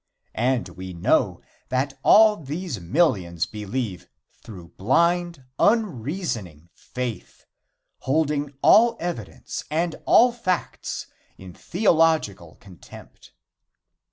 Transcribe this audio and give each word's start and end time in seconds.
And 0.33 0.69
we 0.69 0.93
know 0.93 1.41
that 1.69 1.99
all 2.01 2.35
these 2.37 2.79
millions 2.79 3.45
believe 3.45 4.09
through 4.33 4.69
blind, 4.69 5.43
unreasoning 5.59 6.69
faith, 6.73 7.45
holding 7.99 8.51
all 8.63 8.97
evidence 8.99 9.63
and 9.69 9.97
all 10.07 10.31
facts 10.31 11.05
in 11.37 11.53
theological 11.53 12.55
contempt. 12.55 13.33